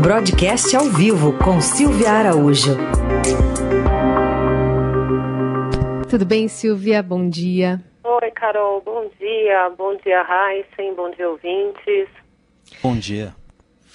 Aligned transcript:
Broadcast 0.00 0.76
ao 0.76 0.84
vivo 0.84 1.32
com 1.38 1.58
Silvia 1.58 2.10
Araújo. 2.10 2.76
Tudo 6.08 6.26
bem, 6.26 6.48
Silvia? 6.48 7.02
Bom 7.02 7.28
dia. 7.30 7.82
Oi, 8.04 8.30
Carol. 8.32 8.82
Bom 8.82 9.08
dia. 9.18 9.70
Bom 9.76 9.96
dia, 10.04 10.22
Heisen. 10.22 10.94
Bom 10.94 11.10
dia, 11.12 11.28
ouvintes. 11.28 12.08
Bom 12.82 12.94
dia. 12.94 13.34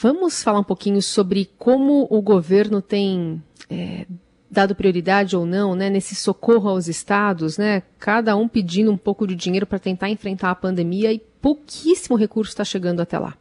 Vamos 0.02 0.42
falar 0.42 0.60
um 0.60 0.64
pouquinho 0.64 1.02
sobre 1.04 1.48
como 1.60 2.08
o 2.10 2.20
governo 2.20 2.82
tem 2.82 3.42
é, 3.70 4.08
dado 4.50 4.74
prioridade 4.74 5.36
ou 5.36 5.46
não, 5.46 5.76
né, 5.76 5.88
nesse 5.88 6.16
socorro 6.16 6.68
aos 6.68 6.88
estados, 6.88 7.60
né, 7.60 7.84
cada 8.00 8.36
um 8.36 8.48
pedindo 8.48 8.92
um 8.92 8.98
pouco 8.98 9.28
de 9.28 9.36
dinheiro 9.36 9.68
para 9.68 9.78
tentar 9.78 10.10
enfrentar 10.10 10.50
a 10.50 10.56
pandemia 10.56 11.14
e 11.14 11.20
pouquíssimo 11.20 12.18
recurso 12.18 12.50
está 12.52 12.66
chegando 12.66 13.02
até 13.02 13.20
lá. 13.20 13.36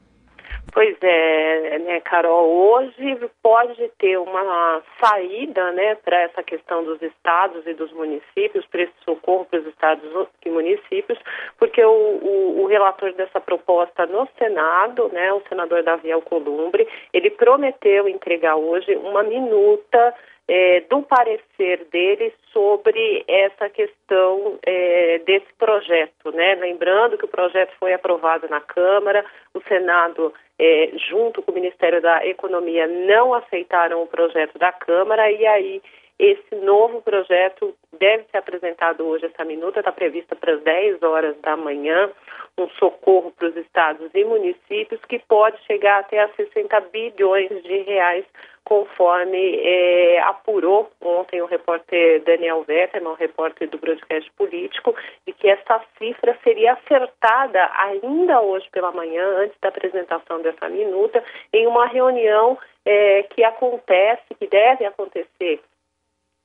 Pois 0.73 0.96
é, 1.02 1.79
né, 1.80 2.00
Carol, 2.00 2.48
hoje 2.48 3.18
pode 3.43 3.89
ter 3.99 4.18
uma 4.18 4.82
saída, 5.03 5.72
né, 5.72 5.96
para 5.96 6.21
essa 6.22 6.43
questão 6.43 6.85
dos 6.85 7.00
estados 7.03 7.67
e 7.67 7.75
dos 7.75 7.93
municípios, 7.93 8.64
para 8.67 8.82
esse 8.82 8.93
socorro 9.04 9.46
para 9.46 9.61
os 9.61 9.67
estados 9.67 10.29
e 10.45 10.50
municípios, 10.50 11.18
porque 11.59 11.85
o, 11.85 11.90
o, 11.90 12.62
o, 12.62 12.67
relator 12.67 13.12
dessa 13.14 13.40
proposta 13.40 14.07
no 14.07 14.29
Senado, 14.39 15.09
né, 15.12 15.32
o 15.32 15.43
senador 15.48 15.82
Davi 15.82 16.12
Alcolumbre, 16.12 16.87
ele 17.12 17.31
prometeu 17.31 18.09
entregar 18.09 18.57
hoje 18.57 18.95
uma 18.96 19.23
minuta 19.23 20.14
é, 20.50 20.81
do 20.90 21.00
parecer 21.03 21.87
dele 21.93 22.34
sobre 22.53 23.25
essa 23.29 23.68
questão 23.68 24.59
é, 24.67 25.21
desse 25.21 25.46
projeto, 25.57 26.32
né? 26.32 26.57
Lembrando 26.57 27.17
que 27.17 27.25
o 27.25 27.29
projeto 27.29 27.73
foi 27.79 27.93
aprovado 27.93 28.48
na 28.48 28.61
Câmara, 28.61 29.25
Senado, 29.71 30.35
é, 30.59 30.91
junto 31.09 31.41
com 31.41 31.53
o 31.53 31.55
Ministério 31.55 32.03
da 32.03 32.27
Economia, 32.27 32.89
não 32.89 33.33
aceitaram 33.33 34.03
o 34.03 34.06
projeto 34.09 34.59
da 34.59 34.73
Câmara 34.73 35.31
e 35.31 35.47
aí 35.47 35.81
esse 36.19 36.55
novo 36.57 37.01
projeto 37.01 37.75
deve 37.99 38.25
ser 38.25 38.39
apresentado 38.39 39.07
hoje, 39.07 39.25
essa 39.25 39.45
minuta 39.45 39.79
está 39.79 39.91
prevista 39.91 40.37
para 40.37 40.55
as 40.55 40.61
10 40.61 41.03
horas 41.03 41.35
da 41.41 41.57
manhã, 41.57 42.11
um 42.59 42.69
socorro 42.71 43.31
para 43.31 43.49
os 43.49 43.57
estados 43.57 44.11
e 44.12 44.25
municípios 44.25 45.01
que 45.09 45.19
pode 45.21 45.57
chegar 45.65 46.01
até 46.01 46.21
a 46.21 46.29
60 46.31 46.79
bilhões 46.93 47.62
de 47.62 47.83
reais 47.84 48.27
conforme 48.71 49.57
é, 49.57 50.21
apurou 50.21 50.89
ontem 51.01 51.43
o 51.43 51.47
repórter 51.47 52.23
Daniel 52.23 52.63
Vetterman, 52.63 53.17
repórter 53.19 53.69
do 53.69 53.79
broadcast 53.79 54.31
político, 54.37 54.95
e 55.27 55.33
que 55.33 55.49
essa 55.49 55.81
cifra 55.99 56.39
seria 56.45 56.75
acertada 56.75 57.69
ainda 57.75 58.41
hoje 58.41 58.69
pela 58.71 58.93
manhã, 58.93 59.27
antes 59.39 59.59
da 59.61 59.71
apresentação 59.71 60.41
dessa 60.41 60.69
minuta, 60.69 61.21
em 61.53 61.67
uma 61.67 61.85
reunião 61.87 62.57
é, 62.85 63.25
que 63.25 63.43
acontece, 63.43 64.23
que 64.39 64.47
deve 64.47 64.84
acontecer 64.84 65.61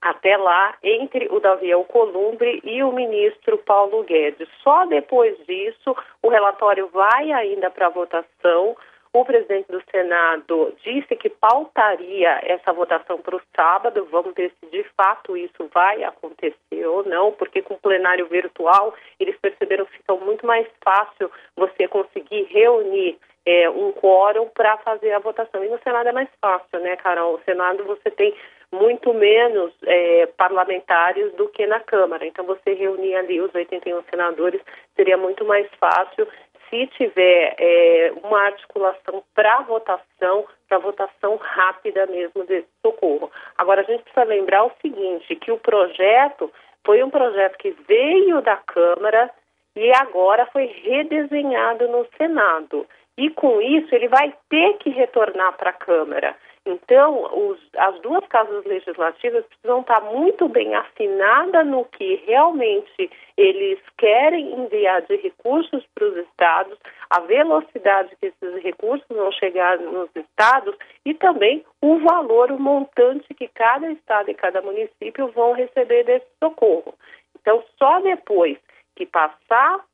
até 0.02 0.36
lá 0.36 0.76
entre 0.82 1.28
o 1.30 1.40
Davi 1.40 1.72
Alcolumbre 1.72 2.60
e 2.64 2.82
o 2.82 2.92
ministro 2.92 3.60
Paulo 3.60 4.04
Guedes. 4.04 4.50
Só 4.64 4.88
depois 4.88 5.38
disso 5.46 5.96
o 6.24 6.30
relatório 6.30 6.88
vai 6.88 7.32
ainda 7.32 7.70
para 7.70 7.90
votação 7.90 8.76
o 9.22 9.26
presidente 9.26 9.72
do 9.72 9.82
Senado 9.90 10.74
disse 10.84 11.16
que 11.16 11.30
pautaria 11.30 12.40
essa 12.44 12.74
votação 12.74 13.18
para 13.20 13.36
o 13.36 13.42
sábado. 13.56 14.08
Vamos 14.12 14.34
ver 14.34 14.52
se 14.60 14.70
de 14.70 14.84
fato 14.96 15.38
isso 15.38 15.70
vai 15.74 16.04
acontecer 16.04 16.86
ou 16.86 17.04
não, 17.04 17.32
porque 17.32 17.62
com 17.62 17.76
o 17.76 17.80
plenário 17.80 18.28
virtual 18.28 18.94
eles 19.20 19.38
perceberam 19.40 19.86
que 19.86 19.98
fica 19.98 20.16
muito 20.16 20.46
mais 20.46 20.68
fácil 20.84 21.32
você 21.56 21.88
conseguir 21.88 22.44
reunir 22.44 23.18
é, 23.46 23.70
um 23.70 23.92
quórum 23.92 24.50
para 24.50 24.78
fazer 24.78 25.12
a 25.12 25.20
votação. 25.20 25.64
E 25.64 25.70
no 25.70 25.80
Senado 25.80 26.10
é 26.10 26.12
mais 26.12 26.30
fácil, 26.42 26.80
né, 26.80 26.96
Carol? 26.96 27.36
O 27.36 27.42
Senado 27.44 27.84
você 27.84 28.10
tem 28.12 28.36
muito 28.72 29.14
menos 29.14 29.72
é, 29.86 30.26
parlamentares 30.38 31.32
do 31.34 31.48
que 31.50 31.66
na 31.66 31.80
Câmara. 31.80 32.26
Então, 32.26 32.46
você 32.46 32.74
reunir 32.74 33.16
ali 33.16 33.40
os 33.40 33.54
81 33.54 34.04
senadores 34.10 34.62
seria 34.96 35.18
muito 35.18 35.46
mais 35.46 35.68
fácil 35.80 36.28
se 36.76 36.88
tiver 36.98 37.56
é, 37.58 38.14
uma 38.24 38.42
articulação 38.42 39.24
para 39.34 39.62
votação, 39.62 40.46
para 40.68 40.78
votação 40.80 41.38
rápida 41.38 42.06
mesmo 42.08 42.44
desse 42.44 42.68
socorro. 42.86 43.32
Agora, 43.58 43.82
a 43.82 43.84
gente 43.84 44.04
precisa 44.04 44.26
lembrar 44.26 44.66
o 44.66 44.72
seguinte, 44.82 45.36
que 45.36 45.52
o 45.52 45.58
projeto 45.58 46.52
foi 46.86 47.02
um 47.04 47.10
projeto 47.10 47.58
que 47.58 47.72
veio 47.88 48.42
da 48.42 48.58
Câmara 48.58 49.32
e 49.76 49.92
agora 49.96 50.46
foi 50.48 50.66
redesenhado 50.66 51.88
no 51.88 52.06
Senado. 52.18 52.86
E 53.18 53.30
com 53.30 53.62
isso 53.62 53.94
ele 53.96 54.10
vai 54.10 54.34
ter 54.50 54.74
que 54.78 54.90
retornar 54.90 55.54
para 55.54 55.70
a 55.70 55.74
Câmara. 55.74 56.36
Então, 56.66 57.30
os, 57.32 57.60
as 57.78 58.00
duas 58.02 58.26
casas 58.28 58.66
legislativas 58.66 59.46
precisam 59.46 59.82
estar 59.82 60.02
muito 60.02 60.50
bem 60.50 60.74
afinadas 60.74 61.66
no 61.68 61.86
que 61.86 62.16
realmente 62.26 63.12
eles 63.38 63.80
querem 63.98 64.52
enviar 64.52 65.04
de 65.04 65.16
recursos 65.18 65.86
para 65.94 66.08
os 66.08 66.18
estados, 66.18 66.80
a 67.12 67.20
velocidade 67.20 68.16
que 68.16 68.28
esses 68.28 68.64
recursos 68.64 69.06
vão 69.10 69.32
chegar 69.34 69.78
nos 69.78 70.10
estados 70.16 70.76
e 71.06 71.14
também 71.14 71.64
o 71.82 72.00
valor, 72.00 72.52
o 72.52 72.60
montante 72.60 73.32
que 73.36 73.48
cada 73.50 73.92
estado 73.92 74.32
e 74.32 74.34
cada 74.34 74.60
município 74.60 75.28
vão 75.34 75.54
receber 75.54 76.04
desse 76.04 76.28
socorro. 76.44 76.96
Então, 77.40 77.64
só 77.78 78.00
depois 78.00 78.58
que 78.96 79.06
passar 79.06 79.86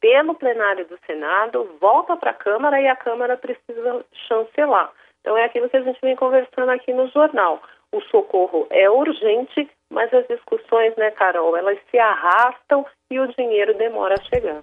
pelo 0.00 0.34
plenário 0.34 0.84
do 0.86 0.98
Senado, 1.06 1.76
volta 1.80 2.16
para 2.16 2.32
a 2.32 2.34
Câmara 2.34 2.80
e 2.80 2.88
a 2.88 2.96
Câmara 2.96 3.36
precisa 3.36 4.04
chancelar. 4.26 4.92
Então, 5.26 5.36
é 5.36 5.44
aquilo 5.44 5.68
que 5.68 5.76
a 5.76 5.82
gente 5.82 5.98
vem 6.00 6.14
conversando 6.14 6.70
aqui 6.70 6.92
no 6.92 7.08
jornal. 7.08 7.60
O 7.90 8.00
socorro 8.02 8.64
é 8.70 8.88
urgente, 8.88 9.68
mas 9.90 10.14
as 10.14 10.24
discussões, 10.28 10.94
né, 10.96 11.10
Carol, 11.10 11.56
elas 11.56 11.76
se 11.90 11.98
arrastam 11.98 12.86
e 13.10 13.18
o 13.18 13.26
dinheiro 13.34 13.76
demora 13.76 14.14
a 14.14 14.22
chegar. 14.22 14.62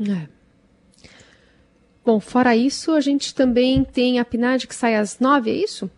É. 0.00 0.26
Bom, 2.02 2.18
fora 2.18 2.56
isso, 2.56 2.94
a 2.94 3.00
gente 3.00 3.34
também 3.34 3.84
tem 3.84 4.18
a 4.18 4.24
PNAD 4.24 4.66
que 4.66 4.74
sai 4.74 4.94
às 4.94 5.20
nove, 5.20 5.50
é 5.50 5.54
isso? 5.54 5.90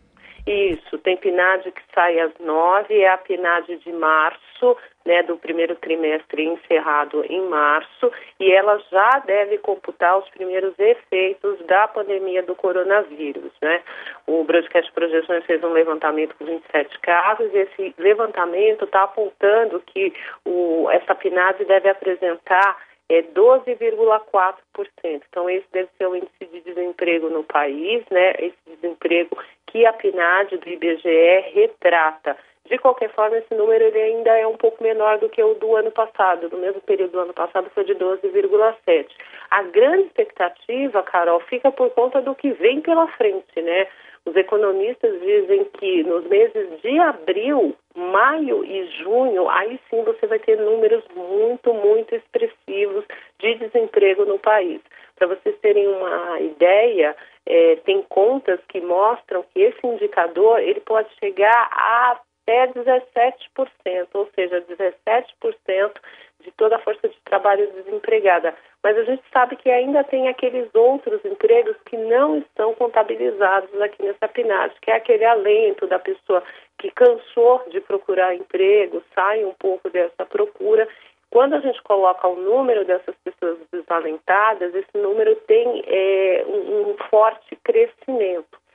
Isso, 0.45 0.99
tem 0.99 1.17
PNAD 1.17 1.71
que 1.71 1.83
sai 1.95 2.19
às 2.19 2.33
nove, 2.41 2.93
é 2.93 3.09
a 3.09 3.19
PNAD 3.19 3.77
de 3.85 3.93
março, 3.93 4.77
né, 5.07 5.23
do 5.23 5.39
primeiro 5.39 5.75
trimestre 5.77 6.45
encerrado 6.45 7.25
em 7.25 7.41
março, 7.49 8.13
e 8.39 8.53
ela 8.53 8.79
já 8.91 9.21
deve 9.21 9.59
computar 9.59 10.19
os 10.19 10.29
primeiros 10.31 10.79
efeitos 10.79 11.59
da 11.67 11.89
pandemia 11.89 12.43
do 12.43 12.55
coronavírus. 12.55 13.53
Né? 13.63 13.81
O 14.27 14.45
Broadcast 14.45 14.93
Projeções 14.93 15.45
fez 15.45 15.63
um 15.63 15.73
levantamento 15.73 16.35
com 16.37 16.45
27 16.45 16.99
casos, 17.01 17.55
e 17.55 17.59
esse 17.59 17.95
levantamento 17.97 18.85
está 18.85 19.05
apontando 19.05 19.83
que 19.87 20.13
o, 20.45 20.89
essa 20.91 21.15
PNAD 21.15 21.65
deve 21.65 21.89
apresentar 21.89 22.77
é 23.09 23.23
12,4%. 23.23 24.57
Então, 25.05 25.49
esse 25.49 25.67
deve 25.73 25.89
ser 25.97 26.07
o 26.07 26.17
índice 26.17 26.45
de 26.53 26.61
desemprego 26.63 27.31
no 27.31 27.45
país, 27.45 28.05
né? 28.11 28.33
Esse 28.39 28.57
desemprego 28.67 29.39
que 29.67 29.87
a 29.87 29.93
PNAD 29.93 30.57
do 30.59 30.69
IBGE 30.69 31.53
retrata. 31.55 32.37
De 32.69 32.79
qualquer 32.79 33.11
forma, 33.11 33.39
esse 33.39 33.55
número 33.55 33.85
ele 33.85 34.01
ainda 34.01 34.37
é 34.37 34.47
um 34.47 34.57
pouco 34.57 34.83
menor 34.83 35.19
do 35.19 35.29
que 35.29 35.43
o 35.43 35.55
do 35.55 35.77
ano 35.77 35.91
passado. 35.91 36.49
No 36.51 36.59
mesmo 36.59 36.81
período 36.81 37.13
do 37.13 37.21
ano 37.21 37.33
passado 37.33 37.71
foi 37.71 37.85
de 37.85 37.95
12,7. 37.95 39.07
A 39.51 39.63
grande 39.63 40.07
expectativa, 40.07 41.03
Carol, 41.03 41.41
fica 41.41 41.71
por 41.71 41.91
conta 41.91 42.21
do 42.21 42.35
que 42.35 42.51
vem 42.53 42.81
pela 42.81 43.07
frente, 43.09 43.63
né? 43.63 43.87
Os 44.25 44.35
economistas 44.35 45.21
dizem 45.21 45.65
que 45.79 46.03
nos 46.03 46.25
meses 46.27 46.81
de 46.83 46.99
abril, 46.99 47.77
maio 47.95 48.65
e 48.65 48.85
junho, 49.01 49.49
aí 49.49 49.79
sim 49.89 50.03
você 50.03 50.27
vai 50.27 50.41
ter 50.41 50.59
números 50.59 51.05
muito, 51.15 51.73
muito 51.73 52.13
expressivos 52.17 53.05
de 53.39 53.55
desemprego 53.55 54.25
no 54.25 54.41
país. 54.41 54.81
Para 55.15 55.29
vocês 55.29 55.57
terem 55.61 55.87
uma 55.87 56.41
ideia, 56.41 57.15
é, 57.47 57.77
tem 57.85 58.03
contas 58.03 58.59
que 58.69 58.81
mostram 58.81 59.45
que 59.55 59.61
esse 59.61 59.87
indicador 59.87 60.59
ele 60.59 60.81
pode 60.81 61.09
chegar 61.21 61.69
a 61.71 62.21
até 62.47 62.69
17%, 62.69 64.09
ou 64.15 64.29
seja, 64.35 64.61
17% 64.63 65.93
de 66.41 66.53
toda 66.53 66.77
a 66.77 66.79
força 66.79 67.09
de 67.09 67.17
trabalho 67.25 67.69
desempregada. 67.73 68.55
Mas 68.83 68.97
a 68.97 69.03
gente 69.03 69.23
sabe 69.33 69.57
que 69.57 69.69
ainda 69.69 70.05
tem 70.05 70.29
aqueles 70.29 70.73
outros 70.73 71.25
empregos 71.25 71.77
que 71.87 71.97
não 71.97 72.39
estão 72.39 72.73
contabilizados 72.75 73.81
aqui 73.81 74.03
nessa 74.03 74.29
PNAD, 74.29 74.75
que 74.81 74.91
é 74.93 74.95
aquele 74.95 75.25
alento 75.25 75.89
da 75.89 75.99
pessoa 75.99 76.43
que 76.79 76.91
cansou 76.93 77.65
de 77.69 77.81
procurar 77.81 78.35
emprego, 78.35 79.03
sai 79.13 79.45
um 79.45 79.55
pouco 79.55 79.91
dessa 79.91 80.25
procura. 80.25 80.87
Quando 81.31 81.55
a 81.55 81.61
gente 81.61 81.83
coloca 81.83 82.29
o 82.29 82.37
número 82.37 82.85
dessas 82.85 83.17
pessoas 83.25 83.59
desalentadas, 83.73 84.73
esse 84.73 84.97
número 84.97 85.35
tem 85.47 85.83
é, 85.85 86.45
um, 86.47 86.91
um 86.91 86.97
forte 87.11 87.57
crescimento. 87.57 88.66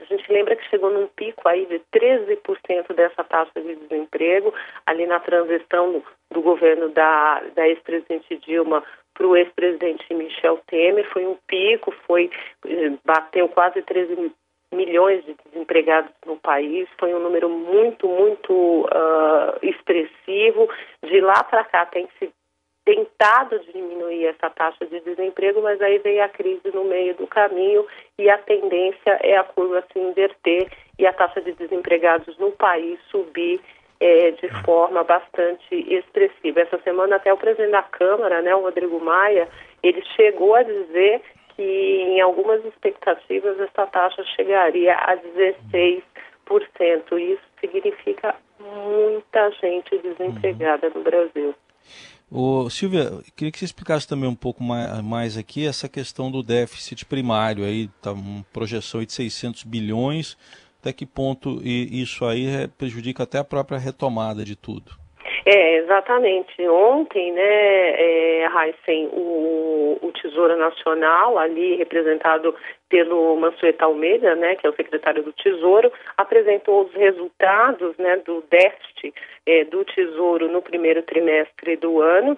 A 0.00 0.04
gente 0.04 0.30
lembra 0.32 0.56
que 0.56 0.68
chegou 0.68 0.90
num 0.90 1.06
pico 1.08 1.48
aí 1.48 1.66
de 1.66 1.80
13% 1.94 2.94
dessa 2.94 3.22
taxa 3.24 3.60
de 3.60 3.76
desemprego, 3.76 4.52
ali 4.86 5.06
na 5.06 5.20
transição 5.20 5.92
do, 5.92 6.04
do 6.30 6.42
governo 6.42 6.88
da, 6.88 7.40
da 7.54 7.68
ex-presidente 7.68 8.36
Dilma 8.38 8.82
para 9.14 9.26
o 9.26 9.36
ex-presidente 9.36 10.12
Michel 10.14 10.58
Temer, 10.66 11.06
foi 11.12 11.26
um 11.26 11.36
pico, 11.46 11.92
foi 12.06 12.30
eh, 12.66 12.92
bateu 13.04 13.48
quase 13.48 13.82
13 13.82 14.32
milhões 14.72 15.24
de 15.24 15.36
desempregados 15.44 16.10
no 16.24 16.36
país, 16.36 16.88
foi 16.98 17.12
um 17.12 17.18
número 17.18 17.48
muito, 17.48 18.06
muito 18.06 18.52
uh, 18.52 19.58
expressivo. 19.62 20.68
De 21.02 21.20
lá 21.20 21.42
para 21.44 21.64
cá 21.64 21.86
tem 21.86 22.08
se 22.18 22.30
tentado 22.84 23.58
diminuir 23.72 24.26
essa 24.26 24.50
taxa 24.50 24.86
de 24.86 25.00
desemprego, 25.00 25.62
mas 25.62 25.80
aí 25.80 25.98
veio 25.98 26.22
a 26.24 26.28
crise 26.28 26.70
no 26.72 26.84
meio 26.84 27.14
do 27.14 27.26
caminho 27.26 27.86
e 28.18 28.28
a 28.28 28.38
tendência 28.38 29.18
é 29.22 29.36
a 29.36 29.44
curva 29.44 29.84
se 29.92 29.98
inverter 29.98 30.70
e 30.98 31.06
a 31.06 31.12
taxa 31.12 31.40
de 31.40 31.52
desempregados 31.52 32.36
no 32.38 32.52
país 32.52 32.98
subir 33.10 33.60
é, 34.00 34.30
de 34.32 34.48
forma 34.64 35.04
bastante 35.04 35.74
expressiva. 35.94 36.60
Essa 36.60 36.78
semana 36.78 37.16
até 37.16 37.32
o 37.32 37.36
presidente 37.36 37.72
da 37.72 37.82
Câmara, 37.82 38.40
né, 38.40 38.54
o 38.54 38.62
Rodrigo 38.62 38.98
Maia, 38.98 39.48
ele 39.82 40.02
chegou 40.16 40.54
a 40.54 40.62
dizer 40.62 41.20
que 41.54 41.62
em 41.62 42.20
algumas 42.20 42.64
expectativas 42.64 43.60
essa 43.60 43.86
taxa 43.86 44.24
chegaria 44.36 44.94
a 44.94 45.16
16%. 45.16 46.02
Isso 47.18 47.42
significa 47.60 48.34
muita 48.58 49.50
gente 49.52 49.98
desempregada 49.98 50.90
no 50.90 51.02
Brasil. 51.02 51.54
Ô, 52.30 52.70
Silvia, 52.70 53.20
queria 53.34 53.50
que 53.50 53.58
você 53.58 53.64
explicasse 53.64 54.06
também 54.06 54.30
um 54.30 54.36
pouco 54.36 54.62
mais, 54.62 55.02
mais 55.02 55.36
aqui 55.36 55.66
essa 55.66 55.88
questão 55.88 56.30
do 56.30 56.44
déficit 56.44 57.04
primário. 57.04 57.64
Aí 57.64 57.90
está 57.96 58.12
uma 58.12 58.44
projeção 58.52 59.02
de 59.04 59.12
600 59.12 59.64
bilhões. 59.64 60.36
Até 60.78 60.92
que 60.92 61.04
ponto 61.04 61.60
isso 61.64 62.24
aí 62.24 62.68
prejudica 62.78 63.24
até 63.24 63.38
a 63.38 63.44
própria 63.44 63.78
retomada 63.78 64.44
de 64.44 64.54
tudo? 64.54 64.99
É, 65.44 65.76
exatamente. 65.76 66.66
Ontem, 66.68 67.32
né, 67.32 67.42
é, 67.42 68.46
Heisen, 68.46 69.08
o, 69.12 69.98
o 70.02 70.12
Tesouro 70.12 70.56
Nacional, 70.56 71.38
ali 71.38 71.76
representado 71.76 72.54
pelo 72.88 73.36
Mansueto 73.36 73.84
Almeida, 73.84 74.34
né, 74.34 74.56
que 74.56 74.66
é 74.66 74.70
o 74.70 74.76
secretário 74.76 75.22
do 75.22 75.32
Tesouro, 75.32 75.92
apresentou 76.16 76.84
os 76.84 76.92
resultados 76.92 77.96
né, 77.96 78.16
do 78.18 78.42
déficit 78.50 79.14
é, 79.46 79.64
do 79.64 79.84
Tesouro 79.84 80.48
no 80.48 80.60
primeiro 80.60 81.02
trimestre 81.02 81.76
do 81.76 82.00
ano 82.00 82.36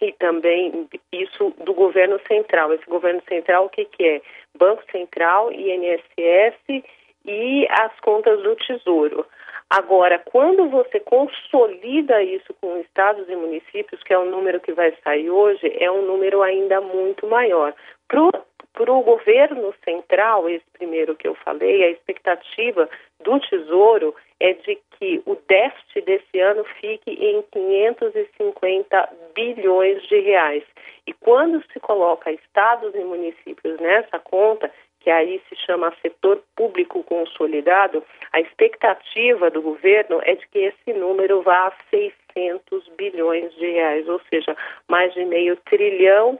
e 0.00 0.12
também 0.12 0.88
isso 1.12 1.52
do 1.64 1.74
governo 1.74 2.18
central. 2.26 2.72
Esse 2.72 2.86
governo 2.86 3.22
central, 3.28 3.66
o 3.66 3.68
que, 3.68 3.84
que 3.84 4.04
é? 4.04 4.22
Banco 4.56 4.82
Central, 4.90 5.52
INSS 5.52 6.82
e 7.24 7.66
as 7.70 7.98
contas 8.00 8.42
do 8.42 8.56
Tesouro. 8.56 9.26
Agora, 9.70 10.18
quando 10.18 10.68
você 10.68 10.98
consolida 10.98 12.20
isso 12.22 12.52
com 12.60 12.78
estados 12.78 13.28
e 13.28 13.36
municípios, 13.36 14.02
que 14.02 14.12
é 14.12 14.18
o 14.18 14.28
número 14.28 14.58
que 14.60 14.72
vai 14.72 14.92
sair 15.04 15.30
hoje, 15.30 15.72
é 15.78 15.88
um 15.88 16.04
número 16.04 16.42
ainda 16.42 16.80
muito 16.80 17.26
maior. 17.28 17.72
Para 18.08 18.92
o 18.92 19.02
governo 19.02 19.72
central, 19.84 20.48
esse 20.48 20.64
primeiro 20.72 21.14
que 21.14 21.28
eu 21.28 21.36
falei, 21.36 21.84
a 21.84 21.90
expectativa 21.90 22.88
do 23.20 23.38
Tesouro 23.38 24.12
é 24.40 24.54
de 24.54 24.76
que 24.98 25.22
o 25.24 25.36
déficit 25.46 26.00
desse 26.02 26.40
ano 26.40 26.64
fique 26.80 27.10
em 27.10 27.42
550 27.52 29.08
bilhões 29.34 30.02
de 30.08 30.18
reais. 30.20 30.64
E 31.06 31.12
quando 31.12 31.62
se 31.72 31.78
coloca 31.78 32.32
estados 32.32 32.94
e 32.94 33.04
municípios 33.04 33.78
nessa 33.78 34.18
conta, 34.18 34.70
que 35.00 35.10
aí 35.10 35.40
se 35.48 35.56
chama 35.56 35.94
setor 36.02 36.42
público 36.54 37.02
consolidado, 37.04 38.04
a 38.32 38.40
expectativa 38.40 39.50
do 39.50 39.62
governo 39.62 40.20
é 40.22 40.34
de 40.34 40.46
que 40.48 40.58
esse 40.58 40.92
número 40.92 41.42
vá 41.42 41.68
a 41.68 41.72
600 41.90 42.88
bilhões 42.96 43.54
de 43.56 43.66
reais, 43.66 44.08
ou 44.08 44.20
seja, 44.30 44.56
mais 44.88 45.12
de 45.14 45.24
meio 45.24 45.56
trilhão 45.56 46.38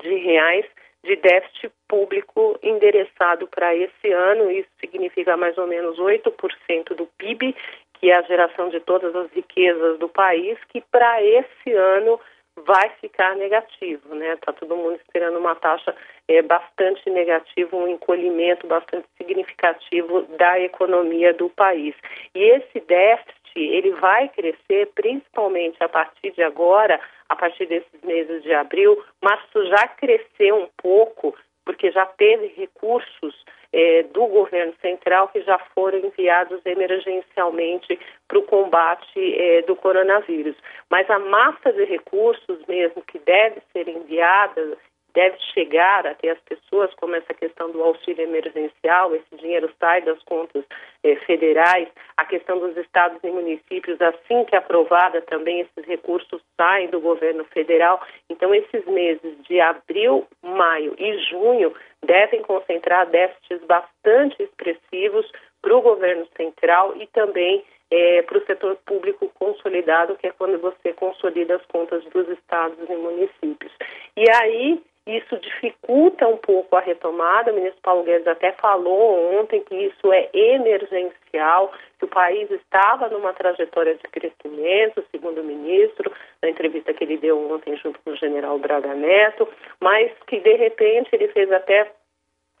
de 0.00 0.14
reais 0.16 0.66
de 1.04 1.16
déficit 1.16 1.72
público 1.88 2.58
endereçado 2.62 3.46
para 3.46 3.74
esse 3.74 4.12
ano. 4.12 4.50
Isso 4.50 4.68
significa 4.80 5.36
mais 5.36 5.56
ou 5.56 5.66
menos 5.66 5.98
8% 5.98 6.94
do 6.94 7.06
PIB, 7.16 7.54
que 7.94 8.10
é 8.10 8.16
a 8.16 8.22
geração 8.22 8.68
de 8.68 8.80
todas 8.80 9.14
as 9.14 9.30
riquezas 9.32 9.98
do 9.98 10.08
país, 10.08 10.58
que 10.68 10.80
para 10.90 11.22
esse 11.22 11.72
ano 11.72 12.20
vai 12.66 12.90
ficar 13.00 13.34
negativo, 13.36 14.14
né? 14.14 14.34
Está 14.34 14.52
todo 14.52 14.76
mundo 14.76 14.96
esperando 14.96 15.38
uma 15.38 15.54
taxa 15.54 15.94
é, 16.26 16.42
bastante 16.42 17.08
negativa, 17.10 17.76
um 17.76 17.88
encolhimento 17.88 18.66
bastante 18.66 19.06
significativo 19.16 20.22
da 20.36 20.60
economia 20.60 21.32
do 21.32 21.48
país. 21.50 21.94
E 22.34 22.42
esse 22.42 22.80
déficit, 22.80 23.38
ele 23.56 23.92
vai 23.92 24.28
crescer 24.28 24.90
principalmente 24.94 25.76
a 25.82 25.88
partir 25.88 26.30
de 26.32 26.42
agora, 26.42 27.00
a 27.28 27.36
partir 27.36 27.66
desses 27.66 28.02
meses 28.02 28.42
de 28.42 28.52
abril, 28.52 29.02
mas 29.20 29.40
já 29.68 29.88
cresceu 29.88 30.56
um 30.56 30.68
pouco, 30.76 31.34
porque 31.64 31.90
já 31.90 32.06
teve 32.06 32.48
recursos 32.56 33.44
é, 33.72 34.02
do 34.04 34.26
governo 34.26 34.72
central 34.80 35.28
que 35.28 35.42
já 35.42 35.58
foram 35.74 35.98
enviados 35.98 36.60
emergencialmente 36.64 37.98
para 38.26 38.38
o 38.38 38.42
combate 38.42 39.34
é, 39.34 39.62
do 39.62 39.76
coronavírus. 39.76 40.56
Mas 40.90 41.08
a 41.10 41.18
massa 41.18 41.72
de 41.72 41.84
recursos 41.84 42.58
mesmo 42.66 43.02
que 43.02 43.18
deve 43.18 43.60
ser 43.72 43.88
enviada 43.88 44.76
deve 45.18 45.36
chegar 45.52 46.06
até 46.06 46.30
as 46.30 46.38
pessoas, 46.42 46.94
como 46.94 47.16
essa 47.16 47.34
questão 47.34 47.72
do 47.72 47.82
auxílio 47.82 48.22
emergencial, 48.22 49.12
esse 49.16 49.34
dinheiro 49.36 49.68
sai 49.80 50.00
das 50.02 50.22
contas 50.22 50.64
eh, 51.02 51.16
federais, 51.26 51.88
a 52.16 52.24
questão 52.24 52.60
dos 52.60 52.76
estados 52.76 53.18
e 53.24 53.26
municípios, 53.26 54.00
assim 54.00 54.44
que 54.44 54.54
aprovada 54.54 55.20
também, 55.22 55.62
esses 55.62 55.84
recursos 55.88 56.40
saem 56.56 56.86
do 56.90 57.00
governo 57.00 57.44
federal. 57.46 58.00
Então, 58.30 58.54
esses 58.54 58.86
meses 58.86 59.34
de 59.42 59.60
abril, 59.60 60.24
maio 60.40 60.94
e 60.96 61.18
junho 61.24 61.74
devem 62.00 62.40
concentrar 62.42 63.10
déficits 63.10 63.66
bastante 63.66 64.40
expressivos 64.40 65.28
para 65.60 65.76
o 65.76 65.82
governo 65.82 66.28
central 66.36 66.94
e 66.96 67.08
também 67.08 67.64
é, 67.90 68.22
para 68.22 68.38
o 68.38 68.46
setor 68.46 68.76
público 68.86 69.28
consolidado, 69.34 70.14
que 70.16 70.28
é 70.28 70.30
quando 70.30 70.60
você 70.60 70.92
consolida 70.92 71.56
as 71.56 71.66
contas 71.66 72.04
dos 72.04 72.28
estados 72.28 72.78
e 72.88 72.94
municípios. 72.94 73.72
E 74.16 74.24
aí 74.30 74.80
isso 75.08 75.38
dificulta 75.38 76.28
um 76.28 76.36
pouco 76.36 76.76
a 76.76 76.80
retomada. 76.80 77.50
O 77.50 77.54
ministro 77.54 77.80
Paulo 77.82 78.02
Guedes 78.02 78.26
até 78.26 78.52
falou 78.52 79.40
ontem 79.40 79.62
que 79.62 79.74
isso 79.74 80.12
é 80.12 80.28
emergencial, 80.34 81.72
que 81.98 82.04
o 82.04 82.08
país 82.08 82.50
estava 82.50 83.08
numa 83.08 83.32
trajetória 83.32 83.94
de 83.94 84.02
crescimento, 84.02 85.04
segundo 85.10 85.40
o 85.40 85.44
ministro, 85.44 86.12
na 86.42 86.50
entrevista 86.50 86.92
que 86.92 87.04
ele 87.04 87.16
deu 87.16 87.50
ontem 87.50 87.74
junto 87.76 87.98
com 88.00 88.10
o 88.10 88.16
general 88.16 88.58
Braga 88.58 88.94
Neto, 88.94 89.48
mas 89.80 90.12
que 90.26 90.40
de 90.40 90.54
repente 90.54 91.08
ele 91.12 91.28
fez 91.28 91.50
até 91.50 91.90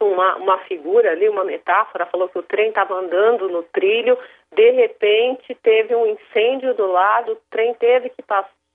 uma, 0.00 0.36
uma 0.36 0.58
figura 0.60 1.10
ali, 1.10 1.28
uma 1.28 1.44
metáfora, 1.44 2.06
falou 2.06 2.28
que 2.28 2.38
o 2.38 2.42
trem 2.42 2.68
estava 2.68 2.94
andando 2.94 3.48
no 3.48 3.62
trilho, 3.64 4.16
de 4.54 4.70
repente 4.70 5.54
teve 5.62 5.94
um 5.94 6.06
incêndio 6.06 6.72
do 6.74 6.86
lado, 6.86 7.32
o 7.32 7.40
trem 7.50 7.74
teve 7.74 8.08
que 8.10 8.22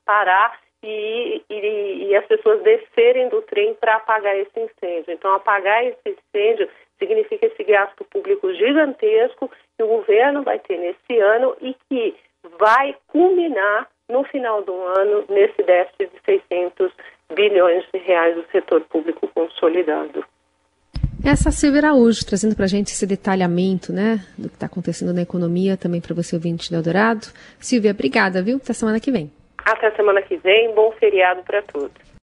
parar 0.06 0.60
e, 0.84 1.42
e, 1.50 2.08
e 2.10 2.16
as 2.16 2.26
pessoas 2.26 2.62
descerem 2.62 3.30
do 3.30 3.42
trem 3.42 3.74
para 3.76 3.96
apagar 3.96 4.36
esse 4.36 4.60
incêndio. 4.60 5.14
Então, 5.14 5.34
apagar 5.34 5.86
esse 5.86 5.98
incêndio 6.06 6.70
significa 7.00 7.48
esse 7.48 7.64
gasto 7.64 8.04
público 8.06 8.54
gigantesco 8.54 9.50
que 9.78 9.84
o 9.84 9.88
governo 9.88 10.44
vai 10.44 10.60
ter 10.60 10.78
nesse 10.78 11.20
ano 11.20 11.56
e 11.62 11.76
que 11.90 12.16
vai 12.60 12.96
culminar 13.08 13.88
no 14.10 14.24
final 14.26 14.62
do 14.64 14.74
ano 14.74 15.26
nesse 15.30 15.64
déficit 15.64 16.12
de 16.12 16.40
600 16.52 16.92
bilhões 17.34 17.84
de 17.94 18.00
reais 18.00 18.36
do 18.36 18.46
setor 18.52 18.82
público 18.82 19.28
consolidado. 19.34 20.24
Essa 21.24 21.52
Silvia 21.52 21.80
Araújo, 21.80 22.26
trazendo 22.26 22.54
para 22.54 22.66
a 22.66 22.68
gente 22.68 22.92
esse 22.92 23.08
detalhamento 23.08 23.94
né, 23.94 24.20
do 24.38 24.50
que 24.50 24.56
está 24.56 24.66
acontecendo 24.66 25.14
na 25.14 25.22
economia, 25.22 25.78
também 25.78 26.02
para 26.02 26.14
você 26.14 26.36
ouvinte 26.36 26.70
do 26.70 26.76
Eldorado. 26.76 27.28
Silvia, 27.60 27.92
obrigada, 27.92 28.44
viu? 28.44 28.58
Até 28.58 28.74
semana 28.74 29.00
que 29.00 29.10
vem. 29.10 29.32
Até 29.66 29.92
semana 29.92 30.22
que 30.22 30.36
vem. 30.38 30.74
Bom 30.74 30.92
feriado 30.94 31.44
para 31.44 31.62
todos. 31.62 32.13